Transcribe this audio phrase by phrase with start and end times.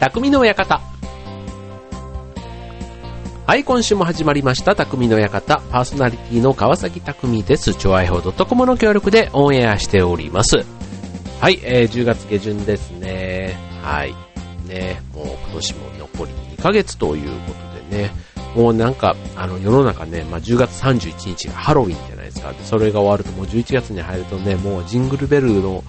[0.00, 0.80] 匠の館。
[3.48, 5.60] はい、今週も始まりました、匠の館。
[5.72, 7.74] パーソナリティの川崎匠です。
[7.74, 10.64] 超愛報 .com の協力でオンエアしております。
[11.40, 13.56] はい、えー、10月下旬ですね。
[13.82, 14.14] はい。
[14.68, 17.54] ね、もう今年も残り2ヶ月というこ
[17.90, 18.12] とでね、
[18.54, 22.54] もうなんか、あの、世の中ね、まあ、10月31日がハロウィンじゃないですか。
[22.62, 25.82] それが終わるともう11月に入るとね、もうジングルベルの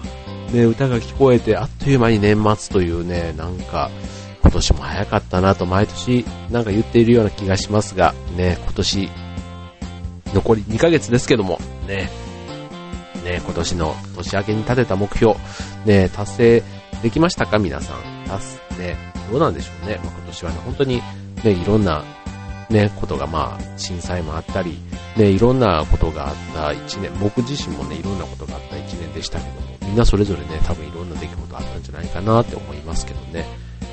[0.52, 3.90] ね、歌が聞こえて、あっという間に年末というね、なんか、
[4.42, 9.10] 今年も早かったなと毎年なんか言っているような気がしますが、ね、今年、
[10.34, 12.10] 残り2ヶ月ですけども、ね、
[13.24, 15.34] ね、今年の年明けに立てた目標、
[15.84, 16.62] ね、達成
[17.02, 18.24] できましたか皆さん。
[18.26, 18.44] 達
[18.76, 18.96] 成、ね、
[19.30, 20.00] どうなんでしょうね。
[20.02, 21.02] まあ、今年はね、本当に
[21.44, 22.04] ね、いろんな
[22.70, 24.78] ね、ことがまあ、震災もあったり、
[25.16, 33.44] ね、いろんなことがあった一年、僕自身もね、いろんなことがあった一年でしたけども、みんなそれぞれね、多分いろんな出来事あったんじゃないかなって思いますけどね。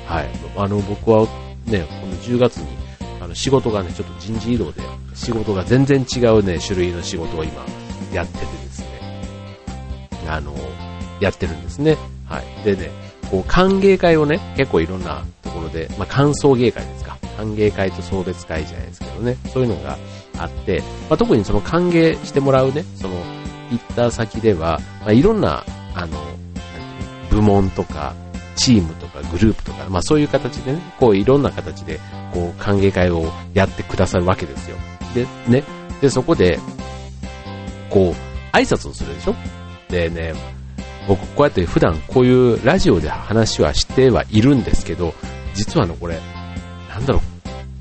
[0.06, 0.28] はい。
[0.56, 1.26] あの、僕は
[1.66, 2.66] ね、この10月に、
[3.20, 4.80] あの、仕事がね、ちょっと人事異動で、
[5.14, 7.52] 仕事が全然違うね、種類の仕事を今、
[8.12, 8.86] やっててですね、
[10.28, 10.54] あの、
[11.20, 11.96] やってるんですね。
[12.26, 12.64] はい。
[12.64, 12.90] でね、
[13.30, 17.16] こう、歓迎会をね、結構いろんなところで、まあ、歓送迎会ですか。
[17.36, 19.96] 歓迎会と送別会じゃないですけどね、そういうのが
[20.38, 23.14] あって、まあ、特にその歓迎してもらうね、その、
[23.70, 26.18] 行った先では、まあ、いろんな、あの、
[27.30, 28.14] 部門とか、
[28.56, 32.00] チームとかグループとか、まあそういう形でね、こういろんな形で、
[32.34, 34.76] こう歓迎会をやってくださるわけですよ。
[35.14, 35.62] で、ね、
[36.00, 36.58] で、そこで、
[37.88, 39.36] こう、挨拶をするでしょ？
[39.88, 40.34] でね、
[41.08, 45.14] 僕こうやって普段こういうラジオで話はしてはいるんですけど、
[45.54, 46.20] 実はのこれ、
[46.90, 47.22] なんだろ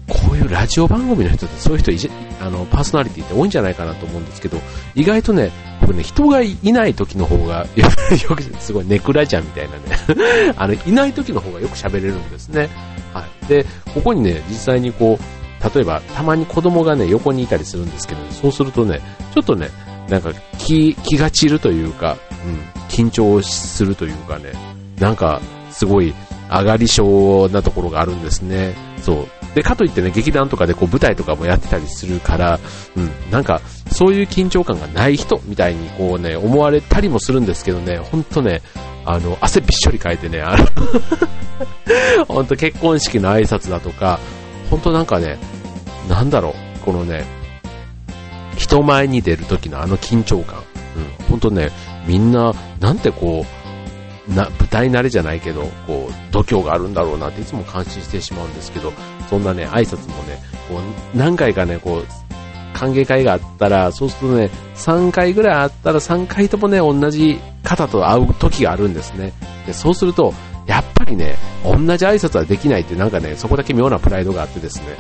[0.07, 1.97] う、こういうラジオ番組の人ってそういう人い
[2.39, 4.57] あの、パーソナリティって多いんじゃないかなと思うんですけど、
[4.95, 12.69] 意外とね、これね、人がいない時の方が、 よく、すごいネクラジャンみたいなね あの、いない時の方がよく喋れるんですね。
[13.13, 13.47] はい。
[13.47, 19.01] で、ここにね、実際にこう、例えば、たまに子供がね、横にいたりするんですけど、そうするとね、
[19.33, 19.69] ちょっとね、
[20.07, 24.51] なんか気、気が散るというか、うん、緊張するというかね、
[24.99, 26.15] なんか、すごい、
[26.49, 28.73] 上がり症なところがあるんですね。
[29.01, 29.27] そう。
[29.53, 32.59] で、かといってね、劇団とかでこう舞台とかもやってたりするから、
[32.95, 38.61] うん、なんか、そういう緊張感がない人みたいにこうね、思われたりもするんですけどね、ほんとね、
[39.05, 44.19] あの、汗びっしょりかいてね、あの ほんと結婚式の挨拶だとか、
[44.69, 45.37] ほんとなんかね、
[46.09, 47.25] なんだろう、このね、
[48.57, 50.63] 人前に出る時のあの緊張感、
[50.95, 51.71] うん、ほんとね、
[52.05, 53.45] みんな、なんてこ
[54.29, 58.91] う、な、舞台慣れじゃないけど、こう、度胸があるんだろうなっていつも感心してしまうんですけど、
[59.29, 60.39] そんなね、挨拶もね、
[60.69, 60.79] こ
[61.13, 62.05] う、何回かね、こう、
[62.73, 69.33] 歓迎会があったら、そうするとね、3回ぐらいあったら3回ともね、同じ方と会う時があるんですね。
[69.65, 70.33] で、そうすると、
[70.67, 74.97] やっぱりね、同じ挨拶はできないってなんかね、そこだけ妙なプライドがあってですね、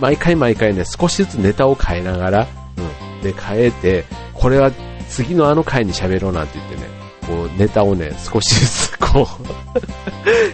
[0.00, 2.46] 毎回毎回ね、少しずつネタを変えながら、
[2.76, 4.04] うん、で、変えて、
[4.34, 4.70] これは
[5.08, 6.93] 次のあの回に喋ろうなんて言ってね、
[7.56, 9.26] ネタをね、少しずつこう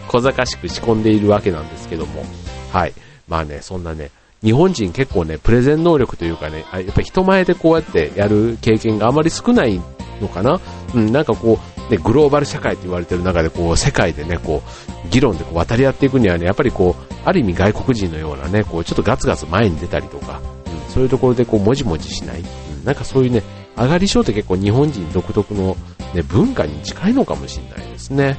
[0.08, 2.24] 小賢しく仕込んでいるわけなんですけども、
[2.72, 2.92] はい。
[3.28, 4.10] まあね、そんなね、
[4.42, 9.80] 日本人結構ね、プレゼン能力というかね、やっぱり人前でこうやってやる経験があまり少ない
[10.20, 10.60] のかな？
[10.94, 23.42] うん、なんかこう、ね、グローバル社会と言われてる中でこう、世界でね、こう、議論でこう渡り合っていくにはね、やっぱりこう、ある意味外国人のようなね、こう、ちょっとガツガツ前に出たりとか、うん、そういうところでこう、もじもじしない、うん、なんかそういうね、
[23.76, 25.76] 上がり症って結構日本人独特の、
[26.14, 28.36] ね、文化に近いのかもしれないですね。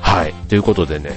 [0.00, 0.34] はい。
[0.48, 1.12] ということでね、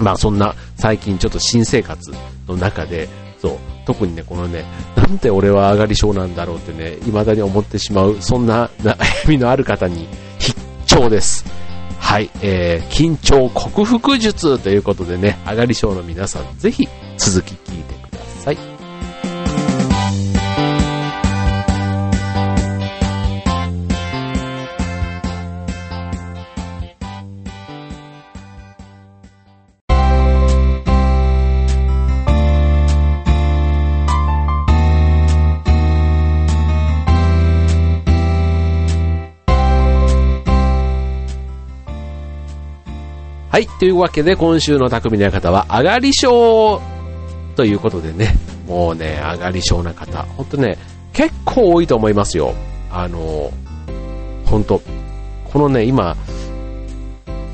[0.00, 2.12] まあそんな最近ちょっと新生活
[2.48, 3.08] の中で、
[3.40, 4.64] そう、特にね、このね、
[4.96, 8.96] なんで俺は上がり症なんだろうってね、未だに思ってしまう、そんな 悩
[9.28, 10.08] みのある方に
[10.38, 11.44] 必聴です。
[11.98, 17.91] はい、えー、緊張克服術ということでね、上がり症の皆さん、ぜひ続き聞いて
[43.66, 46.80] というわけで、今週の匠の方は、上がり症
[47.56, 48.34] ということでね、
[48.66, 50.78] もうね、上がり症な方、ほんとね、
[51.12, 52.54] 結構多いと思いますよ。
[52.90, 53.52] あの、
[54.46, 54.80] ほんと、
[55.44, 56.16] このね、今、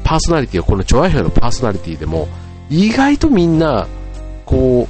[0.05, 2.28] パーソナリティは、このチョアヘのパーソナリティでも、
[2.70, 3.87] 意外とみんな、
[4.46, 4.88] こ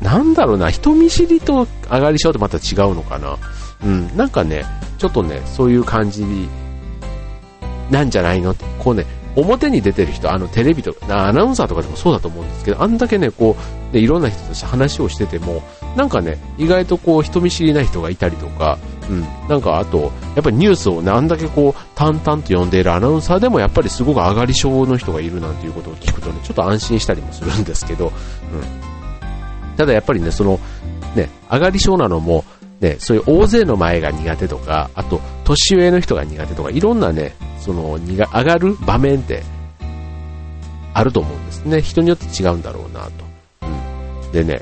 [0.00, 3.36] う、なんだろうな、人見知りと上がり症ってまた違うのかな。
[3.84, 4.64] うん、なんかね、
[4.98, 6.24] ちょっとね、そういう感じ
[7.90, 9.04] なんじゃないの、こうね、
[9.36, 13.56] 表に出てる人、あのテレビとか、アナウンサーとかでもそうだと思うんですけど、あんだけね、こ
[13.90, 15.62] う、でいろんな人として話をしてても、
[15.94, 18.78] なんかね、意外とこう、人見知りな人がいたりとか、
[19.08, 28.12] うん、なんかあと、やっぱりニュースをね、あんだけこう、淡々と読んでいるアナウンサーでも、やっぱりすごく上がり症の人がいるなんていうことを聞くとね、ちょっと安心したりもするんですけど、うん。
[29.76, 30.58] ただやっぱりね、その、
[31.14, 32.44] ね、上がり症なのも、
[32.80, 39.42] ね、そういう大勢の前が苦手とか、あと、年上の人が苦手とか、いろんなね、その、上がる場面って
[40.92, 41.80] あると思うんですね。
[41.80, 43.10] 人によって違うんだろうなと。
[44.24, 44.32] うん。
[44.32, 44.60] でね、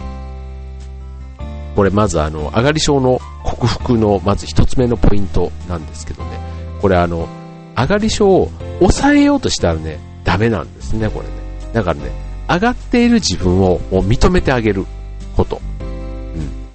[1.75, 6.39] これまずあの、上がり症の克服のまず一つ目のポイントなんですけどね、
[6.81, 7.29] これあの、
[7.77, 11.33] 上がり症を抑えようとしたらね、ダメなんですね、これね。
[11.73, 12.11] だからね、
[12.49, 14.87] 上がっている自分をもう認めてあげる
[15.37, 15.61] こと。
[15.81, 15.85] う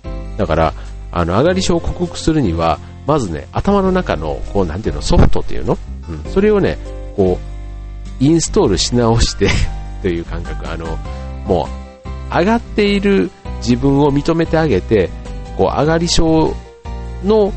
[0.08, 0.38] ん。
[0.38, 0.74] だから、
[1.12, 5.78] あの、上がり症を克服するには、まずね、頭の中の、こう、なんていうの、ソフトっていうの？
[6.10, 6.32] うん。
[6.32, 6.78] それをね、
[7.16, 7.40] こ
[8.22, 9.50] う、インストールし直して
[10.02, 10.70] という感覚。
[10.70, 10.98] あの、
[11.46, 11.68] も
[12.32, 15.10] う、上がっている自分を認めてあげて、
[15.58, 16.54] こう、上がり症
[17.24, 17.52] の、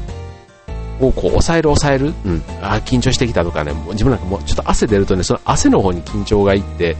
[1.00, 6.96] をこう抑える抑える、うん、あ緊張してきたとかね、もう自分なんかもうちょっと汗出るとね、その汗の方に緊張がいって、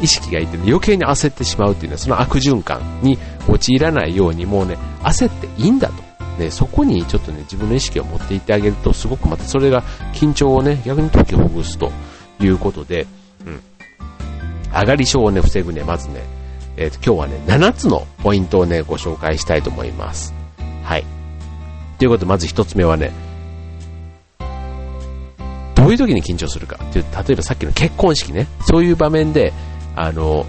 [0.00, 6.04] 意識がいって、ね、余計に焦ってしまうっていうね、その悪循環に陥らないように、もうね、焦っていいんだと。
[6.38, 9.82] ね、そこにちょっとね、自分の意識を持っていってあげると、すごくまたそれが
[10.14, 11.92] 緊張をね、逆に解きほぐすと
[12.40, 13.06] いうことで、
[13.46, 13.60] うん。
[14.72, 16.22] 上がり症をね、防ぐね、まずね、
[16.76, 20.34] えっ、ー、と、今日はね、7つのポイントをね、ご紹介したいと思います。
[20.82, 21.04] はい。
[21.98, 23.12] ということで、まず1つ目はね、
[25.74, 29.52] どういう時に緊張するかっていう、例えばさっきの結婚式ね、そういう場面で、
[29.96, 30.46] あの、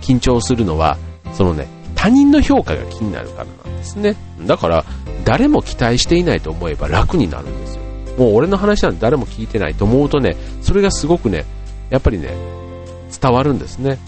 [0.00, 0.96] 緊張するのは、
[1.32, 4.16] そのね、他人の評価が気になるからなんですね。
[4.46, 4.84] だから、
[5.24, 7.82] 誰も期待していないと思えば楽になるんですよ。
[8.18, 11.44] もう俺の話なんて誰も聞いてないと思うとね、それがすごくね、
[11.90, 12.30] やっぱりね、
[13.20, 13.98] 伝わるんですね。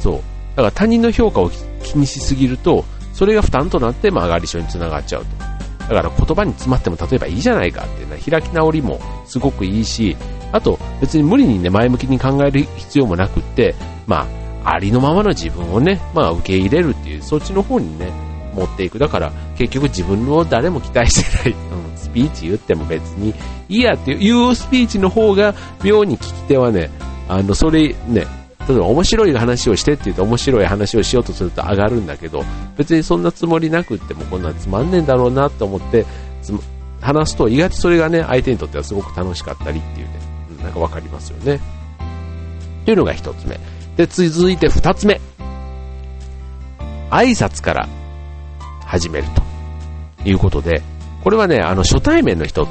[0.00, 0.20] そう。
[0.56, 1.50] だから他人の評価を
[1.82, 5.53] 気にしすぎると、それが負担となって、まあ、上がり症につながっちゃうと。
[5.88, 10.16] だから言葉に詰まっても例えばいいじゃないかっていうのは開き直りもすごくいいし、
[10.52, 13.74] あと別に無理にね、前向きに考える必要もなくって、
[14.06, 14.26] ま
[14.64, 18.10] あ、ありのままの自分をね、まあ受け入れるっていう、そっちの方にね、
[18.54, 18.98] 持っていく。
[18.98, 21.58] だから結局自分を誰も期待してない、
[21.90, 23.34] うん、スピーチ言っても別に
[23.68, 26.90] いいやっていうスピーチの方が妙に聞き手はね、
[27.28, 28.26] あの、それね、
[28.68, 32.44] 例えば面白い話をしてって言うと面白い話をしようとすると上がるんだけど、
[32.76, 36.06] 別にそんなつもりなくってもこんなつまんねえんだろうなと思って
[37.00, 40.12] 話すと意外とそれがね、相手にとってはすごく楽しかったりっていうね、
[40.62, 41.60] なんかわかりますよね。
[42.86, 43.60] というのが一つ目。
[43.96, 45.20] で、続いて二つ目。
[47.10, 47.88] 挨拶から
[48.86, 49.26] 始める
[50.22, 50.82] ということで、
[51.22, 52.66] これはね、あの、初対面の人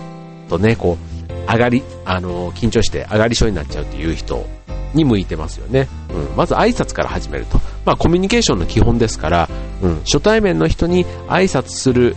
[0.49, 4.45] とね、こう、上がり、あの、緊張して上がり症になっちゃうっていう人
[4.93, 5.87] に向いてますよね。
[6.13, 7.59] うん、まず挨拶から始めると。
[7.85, 9.49] まあコミュニケーションの基本ですから、
[9.81, 12.15] うん、初対面の人に挨拶する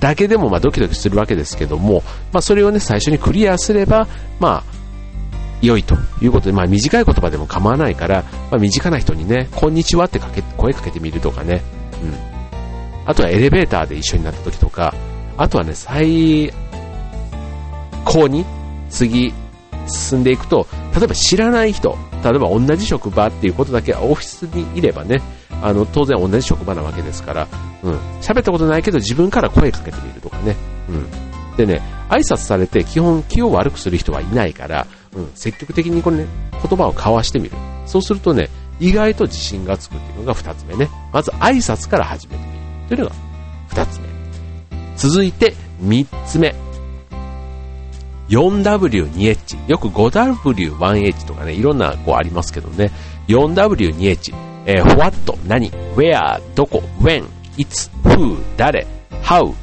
[0.00, 2.02] だけでもまあドキドキするわけですけども、
[2.32, 4.06] まあそれをね、最初にクリアすれば、
[4.40, 4.76] まあ、
[5.62, 11.62] 良いということで、まあ短い言葉でも構わないから、まあ身近な人にね、こんにちはってかけ、声かけてみるとかね、
[12.02, 12.14] うん。
[13.06, 14.94] あとはエレベーターで一緒になった時とか、
[15.36, 16.52] あとはね、最
[18.04, 18.44] 高に
[18.90, 19.32] 次
[19.86, 25.22] 進んでいくと、例えば知らない人、例えば同じ職場っていうことだけオフィスにいればね、
[25.62, 27.48] あの、当然同じ職場なわけですから、
[27.82, 27.94] うん。
[28.20, 30.56] 喋ったことないけど自分から声かけてみるとかね。
[30.88, 31.56] うん。
[31.56, 35.30] でね、挨拶されて基本気を悪くする人はいないから、うん。
[35.34, 37.56] 積極的にこれね、言葉を交わしてみる。
[37.86, 40.88] そうするとね、意外と自信がつくっていうのが二つ目ね。
[41.12, 42.58] まず挨拶から始めてみる。
[42.88, 43.14] というのが
[43.68, 44.06] 二つ目。
[44.96, 46.54] 続いて三つ目。
[48.28, 49.68] 4W2H。
[49.68, 52.90] よく 5W1H とかね、いろんなこうありますけどね。
[53.28, 54.34] 4W2H。
[54.66, 55.16] えー、what,
[55.46, 57.24] 何 where, どこ when,
[57.56, 58.84] いつ who, 誰
[59.22, 59.54] how,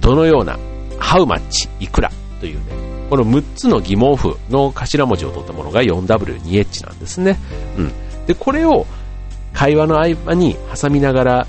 [0.00, 0.58] どのような
[0.98, 2.84] how much, いくらというね。
[3.08, 7.38] この6つの疑問符の頭文字を取ったものが 4W2H なんですね。
[7.78, 7.92] うん。
[8.26, 8.86] で、これを
[9.52, 11.46] 会話の合間に挟みながら、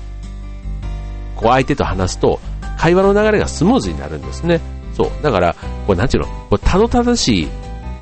[1.34, 2.40] こう相手と話すと、
[2.78, 4.60] 会話の流れがスムーズになるんですね。
[4.96, 5.22] そう。
[5.22, 5.54] だから、
[5.86, 7.48] これなんていうの、これたどたどしい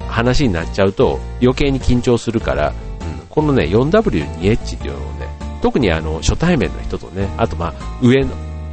[0.09, 5.29] 話になっちゃうと余計に緊張するから、うん、このね、4W2H っていうのをね、
[5.61, 8.25] 特にあの、初対面の人とね、あとまあ、上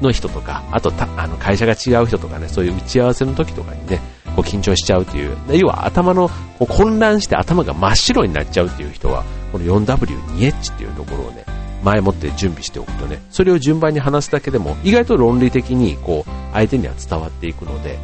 [0.01, 3.99] の人とか、あとた、あの、会社が違う人とかね、そういう打ち合わせの時とかにね、
[4.35, 11.45] こう緊張しちゃうっていう、要は頭の、こう混乱して頭が真っ白になっちゃうっていう人は、この 4W2H っていうところをね、
[11.83, 17.99] 前もって準備しておくとね、それを順番に話すだけでも、意外と論理的に、こう、相手には伝わっていくので、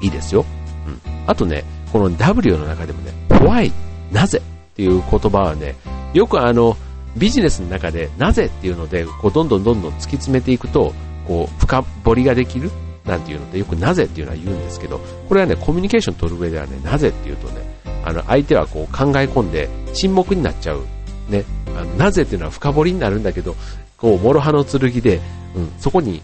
[0.00, 0.44] いいですよ。
[0.86, 1.00] うん。
[1.26, 3.72] あとね、この W の中でもね、why、
[4.12, 4.38] なぜ？
[4.38, 4.42] っ
[4.74, 5.76] ていう言葉はね、
[6.14, 6.76] よくあの、
[7.16, 10.94] ビジネスの中でなぜっていうので、こうどんどんどんどん突き詰めていくと、
[11.26, 12.70] こう深掘りができる
[13.04, 17.62] なんていうので、よくなぜっていうのは言うんですけど、これはね、コミュニケーション取る上ではね、なぜっていうとね、
[18.04, 20.84] あの、相手はこう考え込んで沈黙になっちゃう。
[21.28, 21.44] ね、
[21.76, 23.54] あのなぜっていうのは深掘りになるんだけど、
[23.96, 25.20] こう、諸刃の剣で、
[25.54, 26.22] うん、そこに、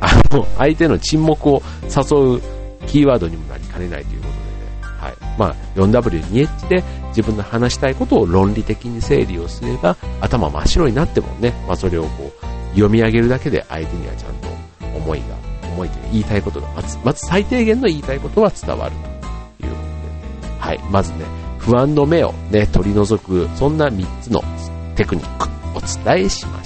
[0.00, 2.42] あの、相手の沈黙を誘う
[2.86, 4.46] キーワードにもなりかねないということでね、
[4.98, 5.14] はい。
[5.38, 14.48] まあ、4W2H で自分の話したいことを論理的に整理をすれば、頭真っ白になってもね、まあ、それをこう、読み上げるだけで相手にはちゃんと
[14.96, 15.24] 思いが、
[15.68, 18.92] 思いという言いたいことが、まず、まず最低限の言いたいことは伝わる
[19.60, 19.76] というこ
[20.40, 20.80] とで、はい。
[20.90, 21.24] まずね、
[21.58, 24.42] 不安の目をね、取り除く、そんな3つの
[24.94, 26.65] テクニックお伝えしまし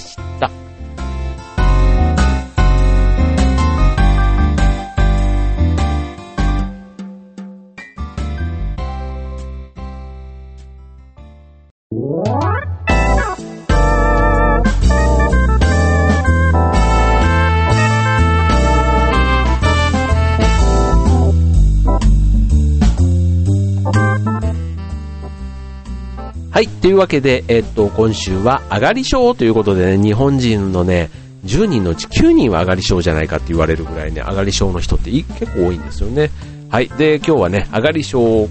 [26.51, 26.67] はい。
[26.67, 31.09] というわけで、えっと、今週は上がり症ということでね、日本人のね、
[31.45, 36.29] 10人のうち9人は上がり症じゃないかって言われるぐらいね、上がり症の人って結構多いんですよね。
[36.67, 36.89] はい。
[36.89, 38.49] で、今日はね、上がり症を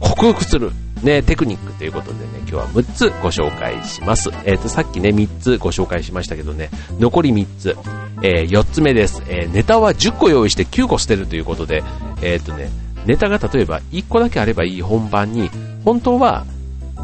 [0.00, 0.72] 克服する、
[1.04, 4.30] ね、テクニックということでね、今日は6つご紹介します。
[4.44, 7.76] えっ、と、さっきね、3つご紹介しましたけどね、残り3つ。
[8.20, 9.22] えー、4つ目です。
[9.28, 11.84] えー、ネタは10個用意して9個捨てるということで、
[12.20, 12.68] えっ、とね、
[13.06, 15.52] ネタが例えば1個だけあればいい本番に、
[15.84, 16.44] 本当は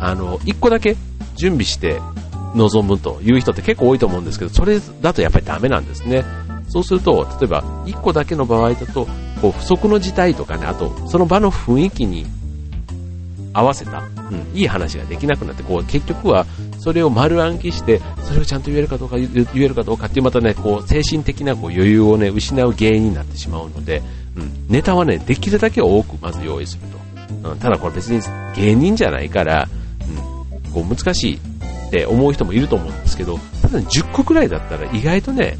[0.00, 0.96] あの、一個だけ
[1.36, 2.00] 準備して
[2.54, 6.24] 臨むという人って結構多いと思うんですけど、それだとやっぱりダメなんですね。
[6.68, 9.06] そうすると、例えば一個だけの場合だと、
[9.40, 12.26] こう不測の事態とかね、あとその場の雰囲気に
[13.52, 14.02] 合わせた、う
[14.34, 16.46] ん、いい話ができなくなって、こう結局は
[16.78, 24.02] それを丸暗記して、それをちゃんと言えるかどうか、言えるかどうかっていうまたね、こう精神的なこう余裕をね、失う原因になってしまうので、
[24.36, 26.82] うん、ネタはね、できるだけ多くまず用意する
[27.42, 27.50] と。
[27.50, 28.20] うん、ただこれ別に
[28.56, 29.68] 芸人じゃないから、
[30.74, 35.56] こう難しいって思う人もいると思うんですけど、ただ10個くらいだったら意外とね、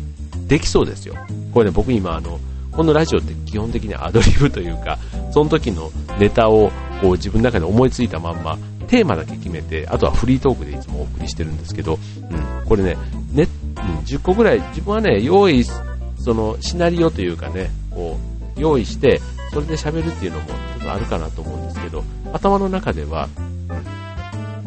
[0.49, 1.15] できそうですよ。
[1.53, 2.39] これね、僕今あの、
[2.73, 4.99] このラジオって基本的にアドリブというか、
[5.33, 11.99] その時のネタをこう自分の中で思いついたまんま、テーマだけ決めて、あとはフリートークでいつもお送りしてるんですけど、
[12.31, 12.97] うん、これね、
[13.33, 18.19] ね、うん、10個ぐらい、自分はね、用意、そのシナリオというかね、こ
[18.57, 19.21] う、用意して、
[19.53, 22.03] それで喋るっていうのもちょっとあるかなと思うんですけど、
[22.33, 23.29] 頭の中では、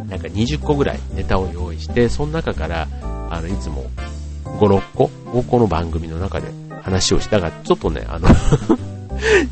[0.10, 2.88] なんか20個ぐらいネタを用意して、その中から、
[3.30, 3.90] あの、いつも
[4.46, 6.48] 5、6個をこの番組の中で
[6.82, 8.28] 話をしたが、ちょっとね、あの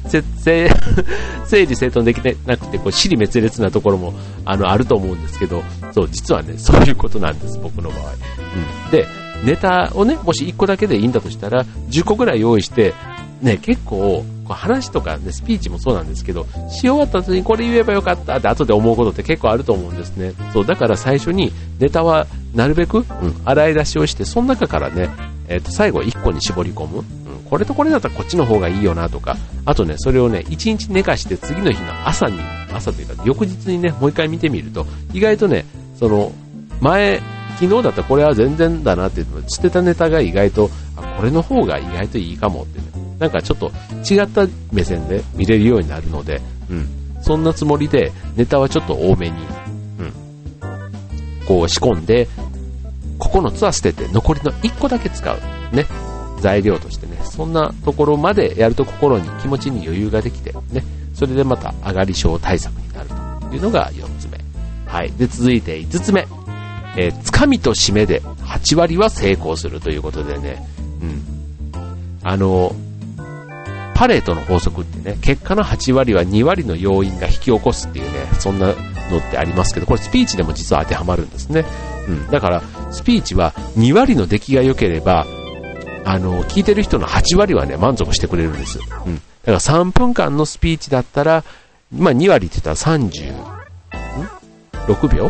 [0.08, 4.14] 整理整頓できてなくて、こう、尻滅裂なところも、
[4.46, 8.14] あの、あると思うんですけど、そう、実はね、そういうことなんです、僕の場合。
[8.86, 8.92] うん。
[8.92, 9.08] で、
[9.44, 12.94] ネタをね、もし1個だけでいいんだとしたら、10個ぐらい用意して、
[13.42, 20.34] ね、結構、話とか、ね、スピーチもそうなんですけど、し終わった後にこれ言えばよかったって後で思うことって結構あると思うんですね。
[20.54, 23.06] そう、だから最初にネタはなるべく、うん、
[23.44, 25.10] 洗い出しをして、その中からね、
[25.48, 27.00] えっ、ー、と、最後1個に絞り込む。
[27.00, 27.06] うん、
[27.50, 32.40] これとこれだったらこっちの方がいいよなとか、あとね、それをね、1日寝かして次の日の朝に、
[32.74, 35.66] 朝というか翌日にね、もう一回見てみると、意外とね、
[36.00, 36.32] その、
[36.82, 37.22] 前、
[37.60, 42.86] 昨日だったらこれは全然だなっていうの捨てたネタが意外と、あ、これの方が意外といいかもってね、
[43.20, 43.72] なんかちょっと
[44.10, 46.88] 違った目線で見れるようになるので、うん。
[47.22, 49.38] そんなつもりで、ネタはちょっと多めに、
[50.00, 50.14] うん。
[51.46, 52.28] こう仕込んで、
[53.20, 55.38] 9つは捨てて、残りの1個だけ使う。
[55.76, 55.86] ね。
[56.42, 57.18] 材料としてね。
[57.24, 60.84] そんなところまでやると心に気持ちに余裕ができて、ね。
[61.14, 63.10] それでまた上がり症対策になる
[63.50, 64.38] というのが4つ目。
[64.86, 65.12] はい。
[65.14, 66.28] で、続いて5つ目。
[66.98, 70.66] えー、つかみと締めで8割は成功するということでね。
[71.02, 71.24] うん。
[72.24, 72.74] あの、
[73.96, 78.76] パレートの法則ってね、結果の8割は2割の要因が引き起こすっていうね、そんなのっ
[79.32, 81.66] てありますけど、これスピーチでも実は当てはまるんですね。
[82.10, 82.28] うん。
[82.28, 82.62] だから、
[82.92, 85.26] スピーチは2割の出来が良ければ、
[86.04, 88.80] あの、聞いてる人の8割はね、満足してくれるんです。
[89.06, 89.16] うん。
[89.16, 91.46] だから3分間のスピーチだったら、
[91.92, 93.36] まあ2割って言ったら30、ん
[94.88, 95.30] ?6 秒？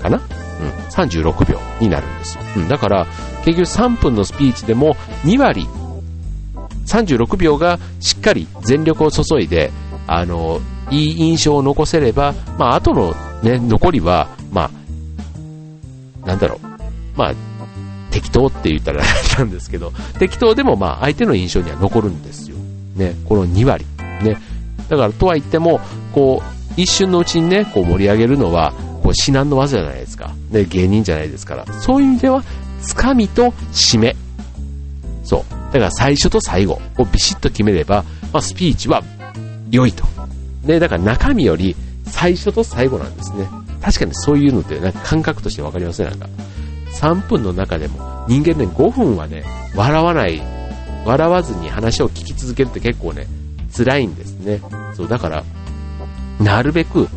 [0.00, 0.16] かな？
[0.16, 0.68] うん。
[0.88, 2.38] 36秒になるんです。
[2.56, 2.68] うん。
[2.68, 3.06] だから、
[3.44, 5.68] 結局3分のスピーチでも2割
[6.90, 9.70] 36秒がしっかり全力を注いで、
[10.06, 14.70] あの、いい印象を残せれば、まあ、後のね、残りは、ま
[16.24, 16.66] あ、なんだろう、
[17.16, 17.34] まあ、
[18.10, 22.56] 適当って言ったらあれなんですけど、適当でもまあ、相手の印象には残るんですよ。
[22.96, 23.86] ね、この2割。
[24.22, 24.36] ね、
[24.88, 25.80] だからとは言っても、
[26.12, 30.32] こう、一瞬のうちにね、こう盛り上げるのは、こう至難の技じゃないですか。
[30.50, 31.66] ね、芸人じゃないですから。
[31.80, 32.42] そういう意味では、
[32.82, 34.16] つかみと締め。
[35.22, 35.59] そう。
[35.72, 39.02] だから最初と最後をビシッと決めれば、まあ、スピーチは
[39.70, 40.04] 良いと。
[40.64, 43.48] ね、だから中身より最初と最後なんですね。
[43.80, 46.28] 確かにそういうのってなんか感覚としてわかりませんなんか。
[46.92, 50.42] 3分の中でも人間ね、5分はね、笑わない、
[51.04, 53.26] 笑わずに話を聞き続けるって結構ね、
[53.74, 54.60] 辛いんですね。
[54.94, 55.44] そう、だから、
[56.40, 57.08] なるべく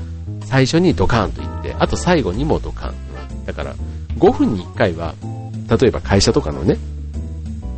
[0.45, 3.45] 最初にドカーンと言って、あと最後にもドカーン。
[3.45, 3.75] だから、
[4.17, 5.15] 5分に1回は、
[5.69, 6.77] 例えば会社とかのね、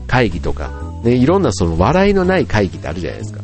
[0.08, 0.72] 会議とか、
[1.04, 3.42] ね、いろんなその笑いのない会議ってあるじゃないですか。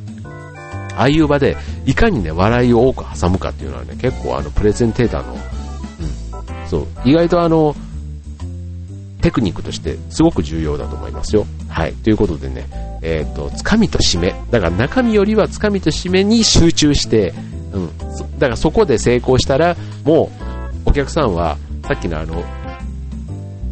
[0.96, 7.75] ああいう場で、いかにね、笑いを多く挟むかっていうのはね、結構あの、プレゼンテーターの、うん、そう、意外とあの、
[9.22, 11.46] テクニックとしてすごく重要だと思いますよ。
[11.70, 11.94] はい。
[11.94, 12.68] ということでね、
[13.01, 14.36] えっ、ー、と、つかみと締め。
[14.50, 17.34] だから中身よりはつかみと締めに集中して、
[17.72, 17.98] うん。
[18.39, 20.32] だからそこで成功したら、も
[20.86, 22.44] う、お客さんは、さっきのあの、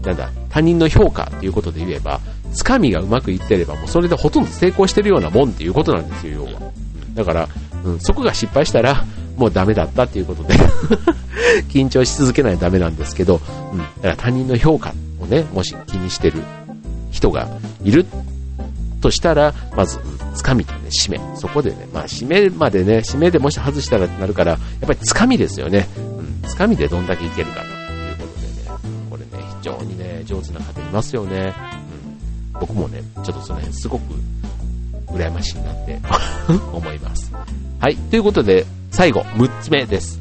[0.06, 2.20] なんだ、他人の評価っていうことで言えば、
[2.54, 6.72] つかみがうまくいってれば、もうそれでほとんど成功してるようなもんっていうことなんですよ、要は。
[7.14, 7.50] だから、
[7.84, 9.06] うん、そこが失敗したら、
[9.38, 10.54] もうダメだったっていうことで
[11.70, 13.40] 緊張し続けないとダメなんですけど、
[13.72, 16.44] うん、だから他人の評価をね、もし気にしてる
[17.12, 17.48] 人が
[17.84, 18.06] いる
[19.02, 20.00] としたら、まず、
[20.36, 21.20] つかみとね、締め。
[21.38, 25.88] そこでね、まあ、締めまでね、締めでもし外したらってなるから、やっぱりつかみですよね。
[25.98, 31.54] うん、つかみでどんだけいけるかということでね、これね、非常にね、上手な方いますよね。
[32.60, 34.04] うん、僕もね、ちょっとその辺すごく
[35.08, 36.00] 羨ましいなって
[36.74, 37.32] 思います。
[37.80, 37.96] はい。
[37.96, 40.20] ということで、最後、6つ目です。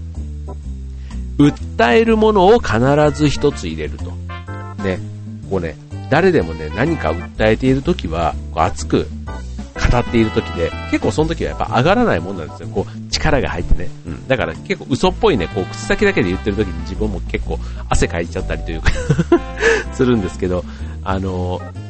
[1.39, 2.79] 訴えるものを必
[3.13, 4.13] ず一つ入れると。
[4.83, 4.99] ね。
[5.51, 5.77] こうね、
[6.11, 9.09] 誰でもね、何か訴えているときは、こう熱く
[9.91, 12.69] 語っているときで、結構その時はやっぱ上がらないもんなんですよ。
[12.69, 13.89] こう、力が入ってね。
[14.07, 14.29] うん。
[14.29, 17.59] だから結構嘘っぽいね、こう、口先だけで言ってるときに自分も結構
[17.89, 18.91] 汗かいちゃったりというか
[19.95, 20.65] するんですけど、
[21.05, 21.88] あのー、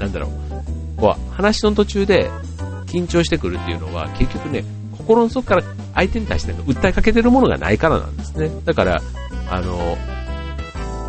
[0.00, 1.00] なんだろう。
[1.00, 2.30] こう、話の途中で
[2.86, 4.64] 緊張してくるっていうのは、結局ね、
[4.98, 5.62] 心の底から
[5.94, 8.50] 相手に対しての訴えかけてるものがないからなんですね。
[8.64, 9.00] だから、
[9.48, 9.96] あの、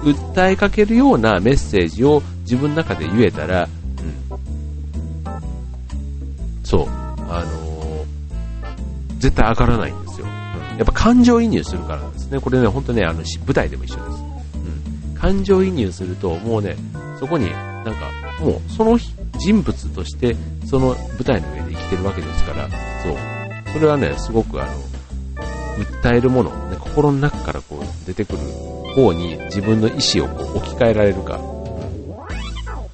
[0.03, 4.31] 訴えかけるようなメッセージを自分の中で言えたら、うん、
[6.63, 6.87] そう、
[7.29, 8.05] あの
[9.19, 10.25] 絶対上がらないんですよ。
[10.25, 12.39] うん、やっぱ感情移入するからなんですね。
[12.39, 14.07] これね、ほんとね、あの、舞台でも一緒です。
[15.05, 15.15] うん。
[15.15, 16.75] 感情移入すると、もうね、
[17.19, 17.91] そこになんか、
[18.41, 18.97] もうその
[19.37, 22.67] 人物としてその舞台の上で生きてるわけですから、
[23.03, 23.17] そう。
[23.73, 24.71] それはね、すごくあの、
[26.01, 28.39] 訴えるもの、ね、心の中からこう出てくる
[28.95, 31.39] 方に自分の意思をこう置き換えられるか。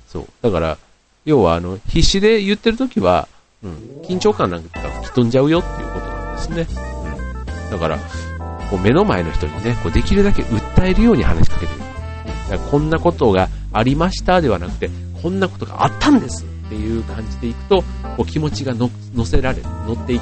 [0.07, 0.27] そう。
[0.41, 0.77] だから、
[1.25, 3.27] 要はあの、必死で言ってる時は、
[3.63, 6.67] うん、緊張感なんか吹き飛んじゃうよっていうことなんですね。
[7.67, 7.71] うん。
[7.71, 7.97] だから、
[8.69, 12.59] こう目の前の人にね、こうできるだけ訴えるように話しかけてる。
[12.71, 14.89] こんなことがありましたではなくて、
[15.21, 17.83] こんなことがあったんですっていう感じでいくと、
[18.17, 18.89] こう気持ちが乗
[19.25, 20.19] せられる、乗っていっ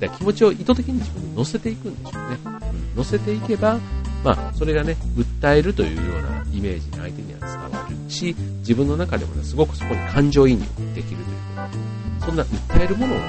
[0.00, 2.38] て、気持ちを意図的に自分に乗せていくんでしょうね。
[2.44, 3.78] うん、乗せていけば、
[4.24, 10.64] まあ、それがね、訴えるというようなイメージに相手には伝わるし、自分の中でもね、すごくそこに感情移入
[10.94, 11.38] できるという
[12.20, 13.24] ことそんな訴えるものをね、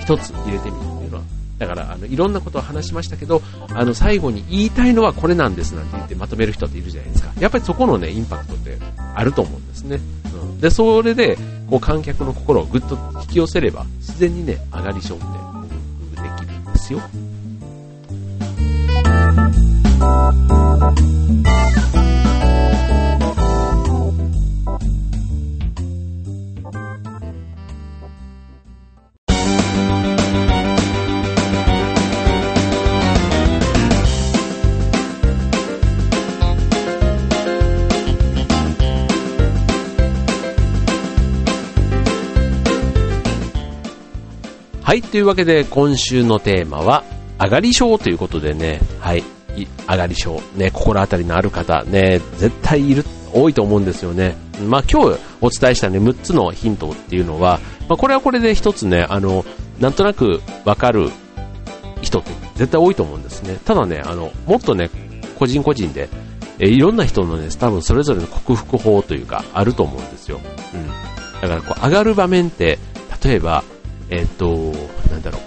[0.00, 1.01] 一つ入れてみる、
[1.62, 3.40] だから、あの、いろんなことを話しましたけど、
[3.72, 7.32] あの、最後に言いたいのはこれなんですなんて言ってまとめる人っているじゃないですか。
[7.38, 8.78] やっぱりそこのね、インパクトって
[9.14, 10.00] あると思うんですね。
[10.34, 10.60] うん。
[10.60, 11.38] で、それで、
[11.70, 15.24] こう、観客の心をぐっと引き寄せれば、自然にね、上がり症って
[16.20, 17.00] できるんですよ。
[44.92, 47.02] はい、というわけで今週のテーマは、
[47.40, 49.24] 上がり症ということでね、はい、
[49.88, 53.02] 上がり症、ね、心当たりのある方、ね、絶対いる、
[53.32, 54.36] 多いと思うんですよね。
[54.68, 59.46] まあ今日お伝えしたね、6つのヒントっていうのは、まあこれはこれで一つね、あの、
[59.80, 61.08] なんとなくわかる
[62.02, 63.58] 人って絶対多いと思うんですね。
[63.64, 64.90] ただね、あの、もっとね、
[65.38, 66.10] 個人個人で、
[66.58, 70.38] えいろんな人のね、多分それぞれの克服法というか、あると思うんですよ。
[70.74, 70.86] うん。
[71.40, 72.78] だからこう、上がる場面って、
[73.24, 73.64] 例えば、
[74.12, 74.71] えっ、と、
[75.12, 75.42] なんだろう、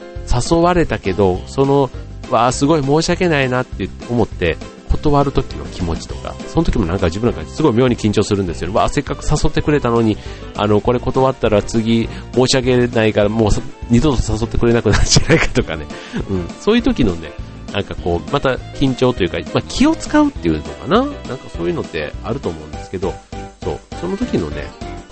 [0.56, 1.90] 誘われたけど、その、
[2.30, 4.58] わあ、すごい申し訳ないなって思って、
[4.90, 8.74] 断る時の気持ちとか、その時もなんか自分なんかすごい妙に緊張するんですよ。
[8.74, 10.18] わあ、せっかく誘ってくれたのに、
[10.56, 13.50] あの、これ断ったら次申し訳ないからもう
[13.90, 15.86] 二度と誘ってくれなくなるんじゃないかとかね。
[16.30, 17.32] うん、そういう時のね、
[17.74, 23.14] なんかこう、また緊張というか、まあ、気を使うっていうのかななんかそういうのってあると思うんですけど、
[23.62, 24.66] そう、その時のね、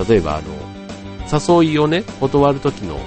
[0.07, 2.99] 例えばあの、誘いをね、断る時の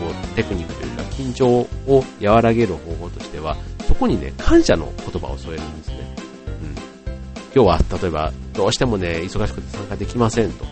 [0.00, 1.46] こうテクニックというか、緊張
[1.86, 6.16] を和らげる方法としては、そこにね、感謝の言葉を添えるんですね。
[6.62, 6.74] うん。
[7.54, 10.64] 今日は、例えば、どうしてもね、忙しくて参加できませんと。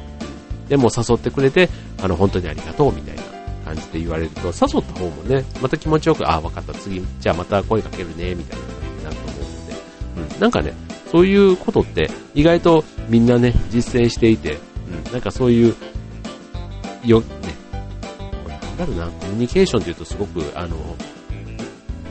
[0.69, 1.69] でも誘ってくれて、
[2.03, 3.23] あの、本当にありがとうみたいな
[3.65, 10.75] 感じで言われると、誘った方もね、また気持ちよく、ああ、分かった、次、じゃあまた声かけるね、みたいな感じになると思うので、うん、なんかね、
[11.11, 14.59] そういうことって意外とみんなね、実践していて、
[15.07, 15.75] うん、なんかそういう、
[17.05, 17.23] よ、
[18.79, 20.77] だろうな、コミュニケーションというとすごく、あの、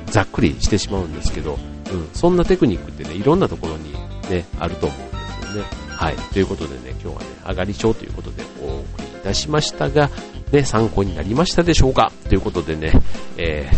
[0.07, 1.57] ざっくりしてしまうんですけど、
[1.91, 3.93] うん、そんなテクニックってね、いろんなところに
[4.29, 5.17] ね、あると思うんで
[5.51, 5.69] すよね。
[5.89, 6.15] はい。
[6.15, 10.11] ということでね、今日はね、上がり症ということでお送りいたしましたが、
[10.51, 12.11] ね、参考になりましたでしょうか？
[12.29, 12.93] ということでね、
[13.37, 13.75] えー、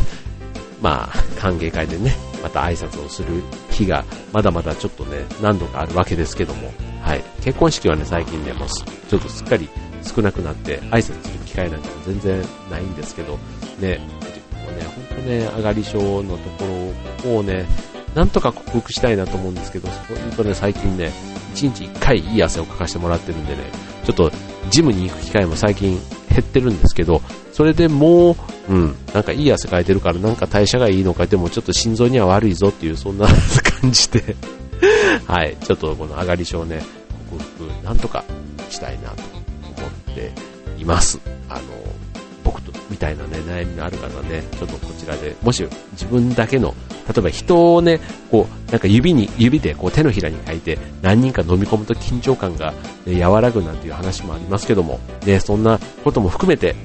[0.81, 6.71] まあ、歓迎会でね、また挨拶をする日が、まだまだちょっとね、何度かあるわけですけども、
[7.01, 7.23] はい。
[7.41, 9.69] 結婚式はね、最近ね、もうちょっとすっかり
[10.03, 13.37] 少なくなって、挨拶する機会なんかも全然ないんですけど、
[13.79, 13.99] ね、
[14.69, 16.65] もね、ほんとね、上がり症のとこ
[17.25, 17.65] ろをね、
[18.15, 21.11] なんとか克服したいなと思うんですけど、そういうとね、最近ね、
[21.55, 23.63] 1日1回いい汗をかかしてもらってるんでね、
[24.05, 24.31] ちょっと
[24.69, 27.21] ジムに行く機会も最近減ってるんですけど、
[27.53, 28.35] それでもう、
[28.69, 33.27] うん、なんかいい汗かいてるからなんか代謝がいいのか、でもちょっと心臓には悪いぞっていう、そんな
[33.81, 34.35] 感じで
[35.27, 36.81] はい、ちょっとこの上がり症ね、
[37.29, 38.23] 克服なんとか
[38.69, 39.28] したいなと
[40.11, 40.31] って
[40.77, 41.19] います。
[41.49, 41.61] あの、
[42.43, 46.73] 僕と、みたいなね、悩みのある方ね、ちょっとこちらで、もし自分だけの、
[47.07, 47.99] 例えば人をね、
[48.31, 52.73] こう、なんか指に、指でこう手のひらに書いて何人か飲み込むと緊張感が、
[53.05, 56.75] ね、和らぐなんていう話もありますけども、ね、そんなことも含めて、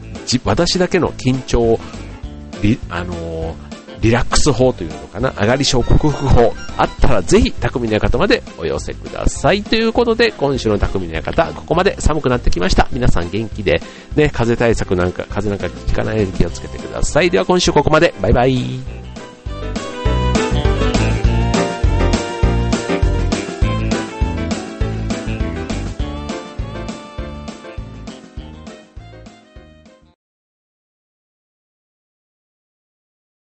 [0.44, 1.80] 私だけの緊張を、
[2.88, 3.14] あの
[4.00, 9.62] リラックス法というのかな、上がり症克服法、あったらぜひ、匠の館までお寄せください。
[9.62, 12.88] ということで、今週の匠の館、ここまで寒くなってきました。
[12.92, 13.80] 皆さん元気で、
[14.16, 17.30] ね、風対策なんか、風なんか効かないように気をつけてください。
[17.30, 18.14] では今週ここまで。
[18.20, 19.03] バイバイ。